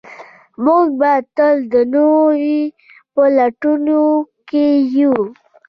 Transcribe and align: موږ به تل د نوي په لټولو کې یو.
موږ 0.63 0.87
به 0.99 1.13
تل 1.35 1.55
د 1.73 1.75
نوي 1.93 2.55
په 3.13 3.23
لټولو 3.37 4.03
کې 4.49 4.67
یو. 4.97 5.15